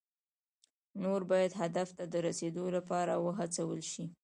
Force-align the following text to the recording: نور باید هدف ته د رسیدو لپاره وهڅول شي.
نور 1.03 1.21
باید 1.31 1.53
هدف 1.61 1.89
ته 1.97 2.03
د 2.13 2.15
رسیدو 2.27 2.63
لپاره 2.75 3.13
وهڅول 3.25 3.79
شي. 3.91 4.03